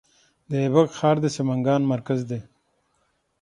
[0.49, 2.39] د ایبک ښار د سمنګان مرکز دی